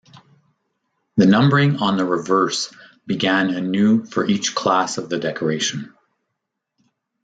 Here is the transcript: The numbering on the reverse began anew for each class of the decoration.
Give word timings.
The 1.17 1.27
numbering 1.27 1.75
on 1.75 1.95
the 1.95 2.05
reverse 2.05 2.73
began 3.05 3.51
anew 3.51 4.03
for 4.03 4.25
each 4.25 4.55
class 4.55 4.97
of 4.97 5.09
the 5.11 5.19
decoration. 5.19 5.93